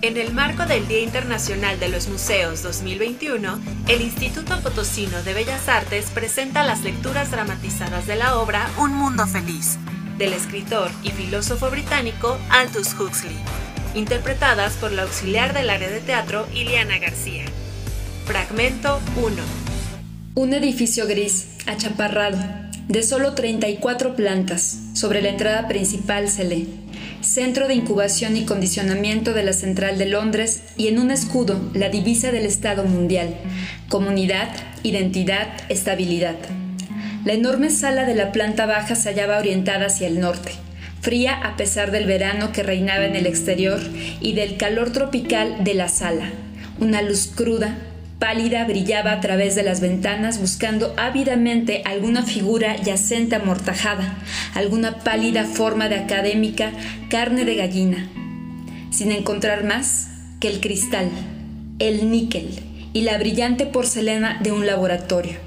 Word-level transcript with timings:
En 0.00 0.16
el 0.16 0.32
marco 0.32 0.64
del 0.64 0.86
Día 0.86 1.00
Internacional 1.00 1.80
de 1.80 1.88
los 1.88 2.06
Museos 2.06 2.62
2021, 2.62 3.58
el 3.88 4.00
Instituto 4.00 4.60
Potosino 4.62 5.24
de 5.24 5.34
Bellas 5.34 5.68
Artes 5.68 6.10
presenta 6.14 6.64
las 6.64 6.84
lecturas 6.84 7.32
dramatizadas 7.32 8.06
de 8.06 8.14
la 8.14 8.38
obra 8.38 8.70
Un 8.78 8.94
Mundo 8.94 9.26
Feliz, 9.26 9.76
del 10.16 10.34
escritor 10.34 10.92
y 11.02 11.10
filósofo 11.10 11.68
británico 11.68 12.38
Aldous 12.48 12.94
Huxley, 12.94 13.34
interpretadas 13.96 14.74
por 14.74 14.92
la 14.92 15.02
auxiliar 15.02 15.52
del 15.52 15.68
área 15.68 15.90
de 15.90 16.00
teatro 16.00 16.46
Iliana 16.54 16.98
García. 16.98 17.46
Fragmento 18.24 19.00
1. 19.16 19.34
Un 20.36 20.54
edificio 20.54 21.08
gris, 21.08 21.48
achaparrado, 21.66 22.38
de 22.86 23.02
solo 23.02 23.34
34 23.34 24.14
plantas, 24.14 24.78
sobre 24.94 25.22
la 25.22 25.30
entrada 25.30 25.66
principal 25.66 26.28
se 26.28 26.44
lee 26.44 26.87
centro 27.20 27.68
de 27.68 27.74
incubación 27.74 28.36
y 28.36 28.44
condicionamiento 28.44 29.32
de 29.32 29.42
la 29.42 29.52
Central 29.52 29.98
de 29.98 30.06
Londres 30.06 30.62
y 30.76 30.88
en 30.88 30.98
un 30.98 31.10
escudo 31.10 31.60
la 31.74 31.88
divisa 31.88 32.32
del 32.32 32.46
Estado 32.46 32.84
mundial, 32.84 33.34
comunidad, 33.88 34.48
identidad, 34.82 35.48
estabilidad. 35.68 36.36
La 37.24 37.32
enorme 37.32 37.70
sala 37.70 38.04
de 38.04 38.14
la 38.14 38.32
planta 38.32 38.66
baja 38.66 38.94
se 38.94 39.10
hallaba 39.10 39.38
orientada 39.38 39.86
hacia 39.86 40.06
el 40.06 40.20
norte, 40.20 40.52
fría 41.00 41.34
a 41.34 41.56
pesar 41.56 41.90
del 41.90 42.06
verano 42.06 42.52
que 42.52 42.62
reinaba 42.62 43.04
en 43.04 43.16
el 43.16 43.26
exterior 43.26 43.80
y 44.20 44.34
del 44.34 44.56
calor 44.56 44.92
tropical 44.92 45.64
de 45.64 45.74
la 45.74 45.88
sala. 45.88 46.30
Una 46.80 47.02
luz 47.02 47.30
cruda, 47.34 47.76
pálida 48.18 48.64
brillaba 48.64 49.12
a 49.12 49.20
través 49.20 49.54
de 49.54 49.62
las 49.62 49.80
ventanas 49.80 50.40
buscando 50.40 50.92
ávidamente 50.96 51.82
alguna 51.84 52.22
figura 52.22 52.76
yacente 52.76 53.36
amortajada, 53.36 54.18
alguna 54.54 54.98
pálida 54.98 55.44
forma 55.44 55.88
de 55.88 55.96
académica 55.96 56.72
carne 57.10 57.44
de 57.44 57.54
gallina, 57.54 58.08
sin 58.90 59.12
encontrar 59.12 59.64
más 59.64 60.08
que 60.40 60.48
el 60.48 60.60
cristal, 60.60 61.08
el 61.78 62.10
níquel 62.10 62.60
y 62.92 63.02
la 63.02 63.18
brillante 63.18 63.66
porcelana 63.66 64.40
de 64.42 64.52
un 64.52 64.66
laboratorio. 64.66 65.38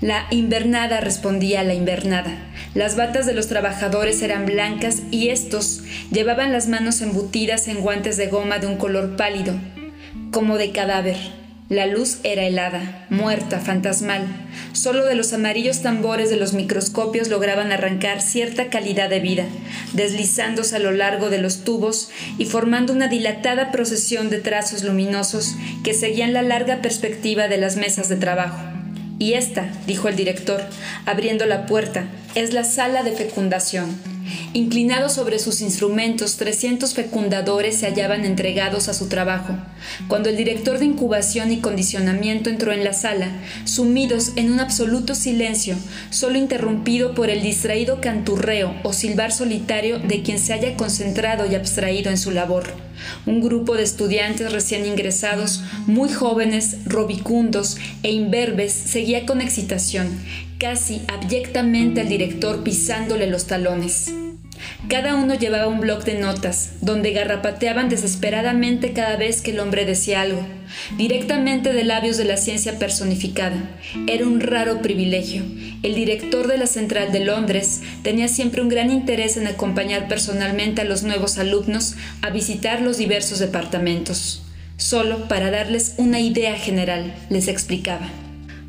La 0.00 0.26
invernada 0.30 1.00
respondía 1.00 1.60
a 1.60 1.64
la 1.64 1.74
invernada. 1.74 2.36
Las 2.74 2.96
batas 2.96 3.24
de 3.24 3.34
los 3.34 3.46
trabajadores 3.46 4.20
eran 4.20 4.46
blancas 4.46 5.02
y 5.12 5.28
estos 5.28 5.82
llevaban 6.10 6.52
las 6.52 6.66
manos 6.66 7.00
embutidas 7.00 7.68
en 7.68 7.80
guantes 7.80 8.16
de 8.16 8.26
goma 8.26 8.58
de 8.58 8.66
un 8.66 8.76
color 8.76 9.16
pálido, 9.16 9.54
como 10.32 10.58
de 10.58 10.72
cadáver 10.72 11.43
la 11.70 11.86
luz 11.86 12.18
era 12.24 12.44
helada, 12.44 13.06
muerta, 13.08 13.58
fantasmal. 13.58 14.26
Solo 14.72 15.06
de 15.06 15.14
los 15.14 15.32
amarillos 15.32 15.80
tambores 15.80 16.28
de 16.28 16.36
los 16.36 16.52
microscopios 16.52 17.28
lograban 17.28 17.72
arrancar 17.72 18.20
cierta 18.20 18.68
calidad 18.68 19.08
de 19.08 19.20
vida, 19.20 19.46
deslizándose 19.94 20.76
a 20.76 20.78
lo 20.78 20.90
largo 20.90 21.30
de 21.30 21.38
los 21.38 21.64
tubos 21.64 22.10
y 22.36 22.44
formando 22.44 22.92
una 22.92 23.08
dilatada 23.08 23.72
procesión 23.72 24.28
de 24.28 24.40
trazos 24.40 24.84
luminosos 24.84 25.54
que 25.82 25.94
seguían 25.94 26.34
la 26.34 26.42
larga 26.42 26.82
perspectiva 26.82 27.48
de 27.48 27.56
las 27.56 27.76
mesas 27.76 28.10
de 28.10 28.16
trabajo. 28.16 28.60
Y 29.18 29.32
esta, 29.32 29.66
dijo 29.86 30.08
el 30.08 30.16
director, 30.16 30.62
abriendo 31.06 31.46
la 31.46 31.64
puerta, 31.64 32.04
es 32.34 32.52
la 32.52 32.64
sala 32.64 33.02
de 33.04 33.12
fecundación 33.12 34.13
Inclinados 34.52 35.12
sobre 35.12 35.38
sus 35.38 35.60
instrumentos, 35.60 36.36
300 36.36 36.94
fecundadores 36.94 37.76
se 37.76 37.86
hallaban 37.86 38.24
entregados 38.24 38.88
a 38.88 38.94
su 38.94 39.08
trabajo. 39.08 39.56
Cuando 40.08 40.28
el 40.28 40.36
director 40.36 40.78
de 40.78 40.86
incubación 40.86 41.52
y 41.52 41.60
condicionamiento 41.60 42.50
entró 42.50 42.72
en 42.72 42.84
la 42.84 42.92
sala, 42.92 43.30
sumidos 43.64 44.32
en 44.36 44.52
un 44.52 44.60
absoluto 44.60 45.14
silencio, 45.14 45.76
solo 46.10 46.38
interrumpido 46.38 47.14
por 47.14 47.30
el 47.30 47.42
distraído 47.42 48.00
canturreo 48.00 48.74
o 48.82 48.92
silbar 48.92 49.32
solitario 49.32 49.98
de 49.98 50.22
quien 50.22 50.38
se 50.38 50.52
haya 50.52 50.76
concentrado 50.76 51.50
y 51.50 51.54
abstraído 51.54 52.10
en 52.10 52.18
su 52.18 52.30
labor. 52.30 52.72
Un 53.26 53.40
grupo 53.40 53.76
de 53.76 53.82
estudiantes 53.82 54.52
recién 54.52 54.86
ingresados, 54.86 55.62
muy 55.86 56.10
jóvenes, 56.12 56.78
robicundos 56.86 57.76
e 58.02 58.12
imberbes, 58.12 58.72
seguía 58.72 59.26
con 59.26 59.40
excitación, 59.40 60.08
casi 60.58 61.02
abyectamente 61.08 62.00
al 62.00 62.08
director 62.08 62.62
pisándole 62.62 63.26
los 63.26 63.46
talones. 63.46 64.12
Cada 64.88 65.14
uno 65.14 65.34
llevaba 65.34 65.66
un 65.66 65.80
bloc 65.80 66.04
de 66.04 66.18
notas, 66.18 66.72
donde 66.80 67.12
garrapateaban 67.12 67.88
desesperadamente 67.88 68.92
cada 68.92 69.16
vez 69.16 69.40
que 69.40 69.52
el 69.52 69.60
hombre 69.60 69.84
decía 69.84 70.20
algo, 70.20 70.46
directamente 70.96 71.72
de 71.72 71.84
labios 71.84 72.16
de 72.16 72.24
la 72.24 72.36
ciencia 72.36 72.78
personificada. 72.78 73.56
Era 74.06 74.26
un 74.26 74.40
raro 74.40 74.82
privilegio. 74.82 75.42
El 75.82 75.94
director 75.94 76.46
de 76.48 76.58
la 76.58 76.66
Central 76.66 77.12
de 77.12 77.24
Londres 77.24 77.82
tenía 78.02 78.28
siempre 78.28 78.62
un 78.62 78.68
gran 78.68 78.90
interés 78.90 79.36
en 79.36 79.46
acompañar 79.46 80.08
personalmente 80.08 80.82
a 80.82 80.84
los 80.84 81.02
nuevos 81.02 81.38
alumnos 81.38 81.94
a 82.22 82.30
visitar 82.30 82.80
los 82.80 82.98
diversos 82.98 83.38
departamentos. 83.38 84.42
Solo 84.76 85.28
para 85.28 85.50
darles 85.50 85.94
una 85.98 86.20
idea 86.20 86.56
general, 86.56 87.14
les 87.30 87.48
explicaba 87.48 88.08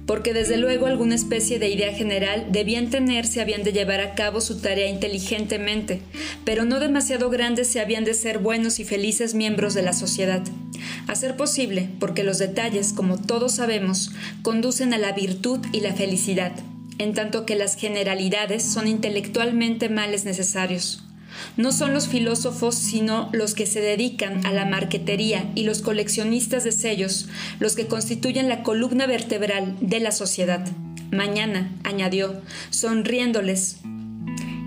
porque 0.05 0.33
desde 0.33 0.57
luego 0.57 0.85
alguna 0.85 1.15
especie 1.15 1.59
de 1.59 1.69
idea 1.69 1.93
general 1.93 2.47
debían 2.51 2.89
tener 2.89 3.25
si 3.25 3.39
habían 3.39 3.63
de 3.63 3.73
llevar 3.73 4.01
a 4.01 4.13
cabo 4.15 4.41
su 4.41 4.59
tarea 4.59 4.89
inteligentemente, 4.89 6.01
pero 6.43 6.65
no 6.65 6.79
demasiado 6.79 7.29
grandes 7.29 7.67
si 7.67 7.79
habían 7.79 8.05
de 8.05 8.13
ser 8.13 8.39
buenos 8.39 8.79
y 8.79 8.85
felices 8.85 9.33
miembros 9.33 9.73
de 9.73 9.81
la 9.81 9.93
sociedad. 9.93 10.43
A 11.07 11.15
ser 11.15 11.35
posible, 11.35 11.89
porque 11.99 12.23
los 12.23 12.37
detalles, 12.37 12.93
como 12.93 13.17
todos 13.17 13.53
sabemos, 13.53 14.11
conducen 14.41 14.93
a 14.93 14.97
la 14.97 15.13
virtud 15.13 15.59
y 15.71 15.79
la 15.79 15.93
felicidad, 15.93 16.51
en 16.97 17.13
tanto 17.13 17.45
que 17.45 17.55
las 17.55 17.75
generalidades 17.75 18.63
son 18.63 18.87
intelectualmente 18.87 19.89
males 19.89 20.25
necesarios. 20.25 21.04
No 21.57 21.71
son 21.71 21.93
los 21.93 22.07
filósofos, 22.07 22.75
sino 22.75 23.29
los 23.31 23.55
que 23.55 23.65
se 23.65 23.81
dedican 23.81 24.45
a 24.45 24.51
la 24.51 24.65
marquetería 24.65 25.51
y 25.55 25.63
los 25.63 25.81
coleccionistas 25.81 26.63
de 26.63 26.71
sellos 26.71 27.27
los 27.59 27.75
que 27.75 27.87
constituyen 27.87 28.49
la 28.49 28.63
columna 28.63 29.07
vertebral 29.07 29.75
de 29.79 29.99
la 29.99 30.11
sociedad. 30.11 30.65
Mañana, 31.11 31.71
añadió, 31.83 32.41
sonriéndoles, 32.71 33.77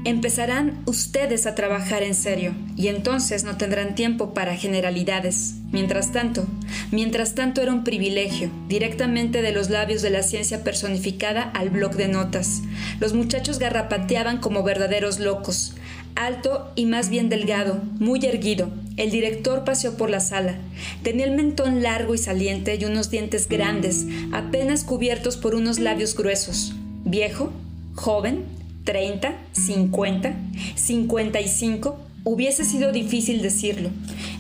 empezarán 0.05 0.79
ustedes 0.87 1.47
a 1.47 1.55
trabajar 1.55 2.03
en 2.03 2.15
serio 2.15 2.55
y 2.77 2.89
entonces 2.89 3.45
no 3.45 3.57
tendrán 3.57 3.95
tiempo 3.95 4.33
para 4.33 4.57
generalidades. 4.57 5.55
Mientras 5.71 6.13
tanto, 6.13 6.47
mientras 6.91 7.35
tanto 7.35 7.61
era 7.61 7.73
un 7.75 7.85
privilegio, 7.85 8.51
directamente 8.69 9.43
de 9.43 9.53
los 9.53 9.69
labios 9.69 10.01
de 10.01 10.11
la 10.11 10.23
ciencia 10.23 10.65
personificada 10.65 11.43
al 11.43 11.69
bloc 11.69 11.95
de 11.95 12.09
notas. 12.09 12.63
Los 13.01 13.13
muchachos 13.13 13.59
garrapateaban 13.59 14.39
como 14.39 14.63
verdaderos 14.63 15.19
locos, 15.19 15.75
alto 16.19 16.71
y 16.75 16.87
más 16.87 17.09
bien 17.09 17.29
delgado, 17.29 17.81
muy 17.99 18.25
erguido. 18.25 18.71
El 18.97 19.11
director 19.11 19.65
paseó 19.65 19.97
por 19.97 20.11
la 20.11 20.21
sala. 20.21 20.57
Tenía 21.03 21.25
el 21.25 21.37
mentón 21.37 21.83
largo 21.83 22.15
y 22.15 22.19
saliente 22.19 22.75
y 22.75 22.85
unos 22.85 23.11
dientes 23.11 23.49
grandes, 23.49 24.07
apenas 24.33 24.85
cubiertos 24.85 25.37
por 25.37 25.55
unos 25.55 25.79
labios 25.79 26.17
gruesos. 26.17 26.75
Viejo, 27.05 27.53
joven, 27.95 28.45
30, 28.85 29.35
50, 29.53 30.35
55, 30.75 31.99
hubiese 32.25 32.65
sido 32.65 32.91
difícil 32.91 33.41
decirlo. 33.41 33.91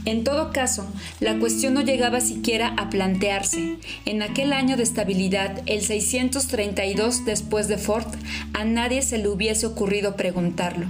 En 0.09 0.25
todo 0.25 0.55
caso, 0.55 0.87
la 1.21 1.39
cuestión 1.39 1.75
no 1.75 1.83
llegaba 1.83 2.23
siquiera 2.23 2.73
a 2.79 2.89
plantearse. 2.89 3.77
En 4.07 4.23
aquel 4.23 4.55
año 4.55 4.79
de 4.79 4.83
estabilidad, 4.83 5.61
el 5.67 5.83
632 5.83 7.27
después 7.27 7.69
de 7.69 7.77
Ford, 7.77 8.07
a 8.55 8.65
nadie 8.65 9.03
se 9.03 9.19
le 9.19 9.29
hubiese 9.29 9.67
ocurrido 9.67 10.17
preguntarlo. 10.17 10.87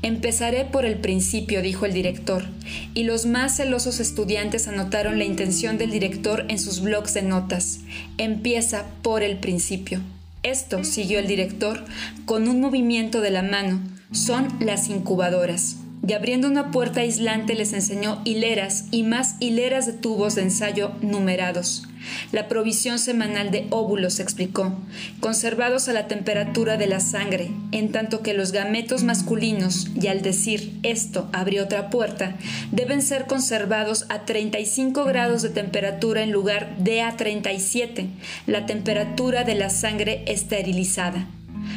Empezaré 0.00 0.64
por 0.64 0.86
el 0.86 0.96
principio, 0.96 1.60
dijo 1.60 1.84
el 1.84 1.92
director, 1.92 2.46
y 2.94 3.04
los 3.04 3.26
más 3.26 3.58
celosos 3.58 4.00
estudiantes 4.00 4.66
anotaron 4.68 5.18
la 5.18 5.24
intención 5.24 5.76
del 5.76 5.90
director 5.90 6.46
en 6.48 6.58
sus 6.58 6.80
blocs 6.80 7.12
de 7.12 7.20
notas. 7.20 7.80
Empieza 8.16 8.86
por 9.02 9.22
el 9.22 9.36
principio. 9.36 10.00
Esto, 10.42 10.82
siguió 10.82 11.18
el 11.18 11.26
director, 11.26 11.84
con 12.24 12.48
un 12.48 12.62
movimiento 12.62 13.20
de 13.20 13.32
la 13.32 13.42
mano, 13.42 13.82
son 14.12 14.48
las 14.60 14.88
incubadoras 14.88 15.76
y 16.06 16.14
abriendo 16.14 16.48
una 16.48 16.70
puerta 16.70 17.00
aislante 17.00 17.54
les 17.54 17.72
enseñó 17.72 18.20
hileras 18.24 18.86
y 18.90 19.04
más 19.04 19.36
hileras 19.40 19.86
de 19.86 19.92
tubos 19.92 20.34
de 20.34 20.42
ensayo 20.42 20.92
numerados. 21.00 21.84
La 22.32 22.48
provisión 22.48 22.98
semanal 22.98 23.52
de 23.52 23.66
óvulos, 23.70 24.18
explicó, 24.18 24.74
conservados 25.20 25.88
a 25.88 25.92
la 25.92 26.08
temperatura 26.08 26.76
de 26.76 26.88
la 26.88 26.98
sangre, 26.98 27.52
en 27.70 27.92
tanto 27.92 28.22
que 28.22 28.34
los 28.34 28.50
gametos 28.50 29.04
masculinos, 29.04 29.88
y 29.94 30.08
al 30.08 30.22
decir 30.22 30.78
esto 30.82 31.28
abrió 31.32 31.64
otra 31.64 31.90
puerta, 31.90 32.34
deben 32.72 33.02
ser 33.02 33.26
conservados 33.26 34.06
a 34.08 34.24
35 34.24 35.04
grados 35.04 35.42
de 35.42 35.50
temperatura 35.50 36.22
en 36.22 36.32
lugar 36.32 36.76
de 36.78 37.02
a 37.02 37.16
37, 37.16 38.08
la 38.46 38.66
temperatura 38.66 39.44
de 39.44 39.54
la 39.54 39.70
sangre 39.70 40.24
esterilizada. 40.26 41.28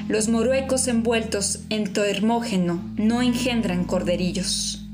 Los 0.07 0.27
moruecos 0.27 0.87
envueltos 0.87 1.59
en 1.69 1.91
toermógeno 1.91 2.81
no 2.95 3.21
engendran 3.21 3.83
corderillos. 3.85 4.85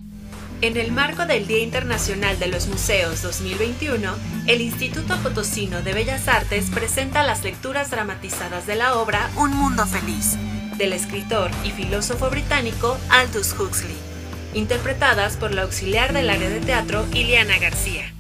En 0.62 0.78
el 0.78 0.92
marco 0.92 1.26
del 1.26 1.48
Día 1.48 1.64
Internacional 1.64 2.38
de 2.38 2.48
los 2.48 2.68
Museos 2.68 3.24
2021, 3.24 4.14
el 4.46 4.62
Instituto 4.62 5.18
Potosino 5.24 5.82
de 5.82 5.94
Bellas 5.94 6.28
Artes 6.28 6.70
presenta 6.70 7.24
las 7.24 7.44
lecturas 7.44 7.90
dramatizadas 7.90 8.68
de 8.68 8.76
la 8.76 8.96
obra 8.96 9.32
Un 9.38 9.56
Mundo 9.56 9.88
Feliz, 9.88 10.38
del 10.78 10.94
escritor 10.94 11.50
y 11.64 11.72
filósofo 11.72 12.30
británico 12.30 12.96
Aldous 13.10 13.56
Huxley, 13.60 13.98
interpretadas 14.54 15.36
por 15.36 15.52
la 15.52 15.64
auxiliar 15.64 16.14
del 16.14 16.30
área 16.30 16.50
de 16.50 16.60
teatro 16.60 17.08
Iliana 17.14 17.58
García. 17.58 18.14